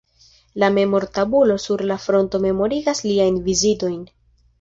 La 0.55 0.69
memor-tabulo 0.77 1.59
sur 1.65 1.83
la 1.91 1.97
fronto 2.05 2.39
memorigas 2.47 3.03
liajn 3.09 3.37
vizitojn. 3.49 4.01